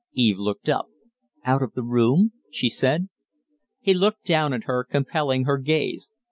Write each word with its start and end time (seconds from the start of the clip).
Eve 0.15 0.39
looked 0.39 0.67
up. 0.67 0.87
"Out 1.45 1.61
of 1.61 1.73
the 1.73 1.83
room?" 1.83 2.31
she 2.49 2.69
said. 2.69 3.07
He 3.79 3.93
looked 3.93 4.25
down 4.25 4.51
at 4.51 4.63
her, 4.63 4.83
compelling 4.83 5.43
her 5.43 5.59
gaze. 5.59 6.11